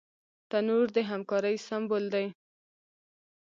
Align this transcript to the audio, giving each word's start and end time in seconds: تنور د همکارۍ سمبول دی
تنور 0.49 0.85
د 0.95 0.97
همکارۍ 1.09 1.55
سمبول 1.67 2.03
دی 2.13 2.25